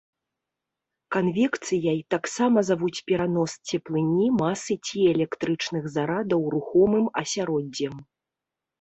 [1.15, 7.95] Канвекцыяй таксама завуць перанос цеплыні, масы ці электрычных зарадаў рухомым асяроддзем.